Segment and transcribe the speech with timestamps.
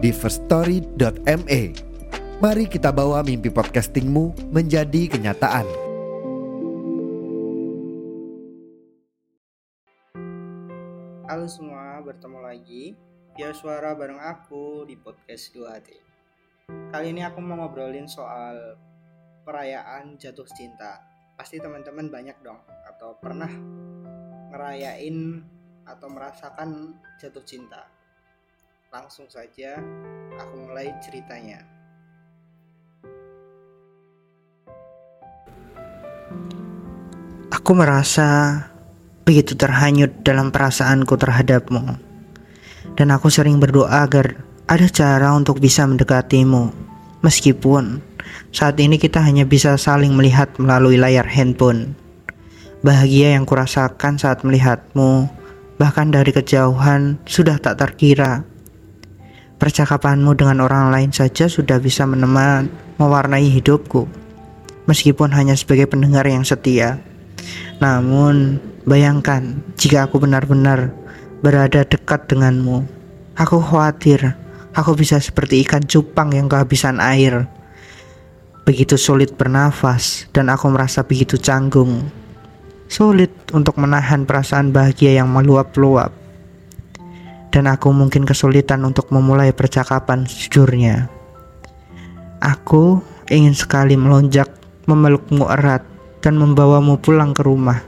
[0.00, 1.60] di firststory.me.
[2.40, 5.68] Mari kita bawa mimpi podcastingmu menjadi kenyataan.
[11.28, 12.96] Halo semua, bertemu lagi
[13.36, 15.88] via suara bareng aku di podcast 2HT.
[16.96, 18.80] Kali ini aku mau ngobrolin soal
[19.44, 20.96] perayaan jatuh cinta.
[21.36, 23.52] Pasti teman-teman banyak dong atau pernah
[24.48, 25.44] ngerayain
[25.84, 27.99] atau merasakan jatuh cinta.
[28.90, 29.78] Langsung saja
[30.34, 31.62] aku mulai ceritanya.
[37.54, 38.58] Aku merasa
[39.22, 42.02] begitu terhanyut dalam perasaanku terhadapmu.
[42.98, 46.74] Dan aku sering berdoa agar ada cara untuk bisa mendekatimu.
[47.22, 48.02] Meskipun
[48.50, 51.94] saat ini kita hanya bisa saling melihat melalui layar handphone.
[52.82, 55.30] Bahagia yang kurasakan saat melihatmu,
[55.78, 58.50] bahkan dari kejauhan, sudah tak terkira.
[59.60, 64.08] Percakapanmu dengan orang lain saja sudah bisa meneman, mewarnai hidupku.
[64.88, 66.96] Meskipun hanya sebagai pendengar yang setia.
[67.76, 68.56] Namun,
[68.88, 70.96] bayangkan jika aku benar-benar
[71.44, 72.88] berada dekat denganmu.
[73.36, 74.36] Aku khawatir
[74.76, 77.48] aku bisa seperti ikan cupang yang kehabisan air.
[78.64, 82.06] Begitu sulit bernafas dan aku merasa begitu canggung.
[82.90, 86.19] Sulit untuk menahan perasaan bahagia yang meluap-luap.
[87.50, 91.10] Dan aku mungkin kesulitan untuk memulai percakapan sejujurnya.
[92.40, 94.48] Aku ingin sekali melonjak
[94.86, 95.82] memelukmu erat
[96.22, 97.82] dan membawamu pulang ke rumah,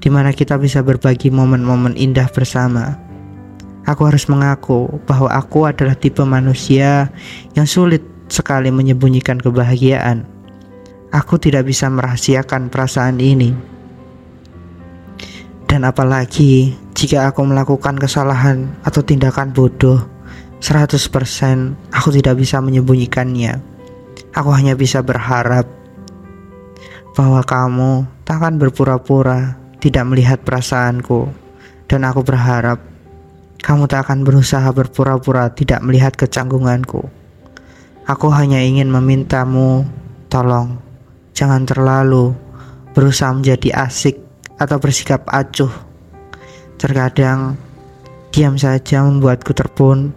[0.00, 2.96] di mana kita bisa berbagi momen-momen indah bersama.
[3.88, 7.08] Aku harus mengaku bahwa aku adalah tipe manusia
[7.56, 10.28] yang sulit sekali menyembunyikan kebahagiaan.
[11.08, 13.56] Aku tidak bisa merahasiakan perasaan ini.
[15.64, 20.02] Dan apalagi jika aku melakukan kesalahan atau tindakan bodoh,
[20.58, 20.98] 100%
[21.94, 23.62] aku tidak bisa menyembunyikannya.
[24.34, 25.70] Aku hanya bisa berharap
[27.14, 31.30] bahwa kamu tak akan berpura-pura tidak melihat perasaanku,
[31.86, 32.82] dan aku berharap
[33.62, 37.06] kamu tak akan berusaha berpura-pura tidak melihat kecanggunganku.
[38.10, 39.86] Aku hanya ingin memintamu,
[40.26, 40.82] tolong
[41.30, 42.34] jangan terlalu
[42.90, 44.18] berusaha menjadi asik
[44.58, 45.87] atau bersikap acuh.
[46.78, 47.58] Terkadang
[48.30, 50.14] diam saja membuatku terpun,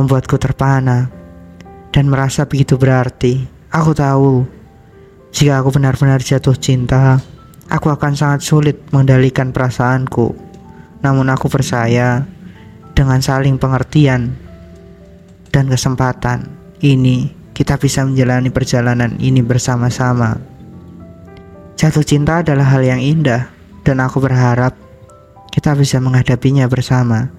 [0.00, 1.12] membuatku terpana,
[1.92, 3.44] dan merasa begitu berarti.
[3.68, 4.48] Aku tahu
[5.36, 7.20] jika aku benar-benar jatuh cinta,
[7.68, 10.32] aku akan sangat sulit mengendalikan perasaanku.
[11.04, 12.24] Namun aku percaya
[12.96, 14.32] dengan saling pengertian
[15.52, 16.48] dan kesempatan
[16.80, 20.40] ini kita bisa menjalani perjalanan ini bersama-sama.
[21.76, 23.52] Jatuh cinta adalah hal yang indah
[23.84, 24.85] dan aku berharap
[25.56, 27.32] kita bisa menghadapinya bersama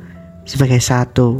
[0.49, 1.37] sebagai satu.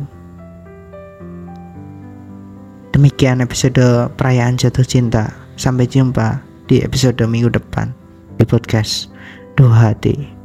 [2.94, 5.34] Demikian episode perayaan jatuh cinta.
[5.58, 6.38] Sampai jumpa
[6.70, 7.90] di episode minggu depan
[8.38, 9.10] di podcast
[9.58, 10.37] Dua Hati.